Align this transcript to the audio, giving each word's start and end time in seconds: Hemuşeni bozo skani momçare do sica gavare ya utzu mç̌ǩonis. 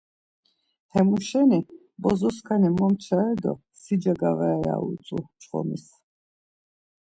Hemuşeni 0.93 1.59
bozo 2.01 2.29
skani 2.37 2.69
momçare 2.77 3.35
do 3.41 3.53
sica 3.81 4.13
gavare 4.21 4.57
ya 4.65 4.75
utzu 4.87 5.17
mç̌ǩonis. 5.33 5.85